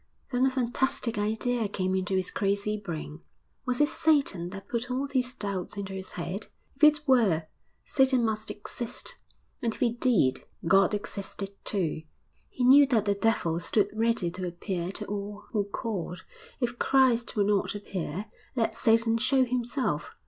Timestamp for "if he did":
9.75-10.39